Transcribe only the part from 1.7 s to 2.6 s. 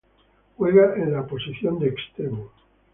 de extremo.